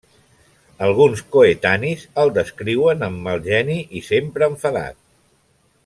Alguns 0.85 1.21
coetanis 1.35 2.05
el 2.23 2.33
descriuen 2.39 3.05
amb 3.09 3.23
mal 3.29 3.45
geni 3.51 3.77
i 4.01 4.03
sempre 4.11 4.49
enfadat. 4.55 5.03